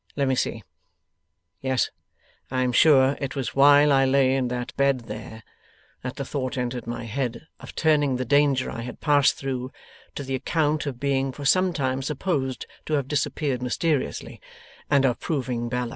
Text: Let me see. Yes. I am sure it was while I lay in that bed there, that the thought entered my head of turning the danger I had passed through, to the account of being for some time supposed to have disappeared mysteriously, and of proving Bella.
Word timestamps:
Let 0.15 0.27
me 0.27 0.33
see. 0.33 0.63
Yes. 1.61 1.91
I 2.49 2.63
am 2.63 2.71
sure 2.71 3.15
it 3.21 3.35
was 3.35 3.53
while 3.53 3.91
I 3.93 4.03
lay 4.03 4.35
in 4.35 4.47
that 4.47 4.75
bed 4.75 5.01
there, 5.01 5.43
that 6.01 6.15
the 6.15 6.25
thought 6.25 6.57
entered 6.57 6.87
my 6.87 7.03
head 7.03 7.45
of 7.59 7.75
turning 7.75 8.15
the 8.15 8.25
danger 8.25 8.71
I 8.71 8.81
had 8.81 8.99
passed 8.99 9.35
through, 9.37 9.71
to 10.15 10.23
the 10.23 10.33
account 10.33 10.87
of 10.87 10.99
being 10.99 11.31
for 11.31 11.45
some 11.45 11.71
time 11.71 12.01
supposed 12.01 12.65
to 12.87 12.93
have 12.93 13.07
disappeared 13.07 13.61
mysteriously, 13.61 14.41
and 14.89 15.05
of 15.05 15.19
proving 15.19 15.69
Bella. 15.69 15.89